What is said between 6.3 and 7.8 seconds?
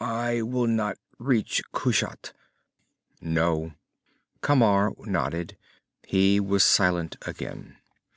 was silent again.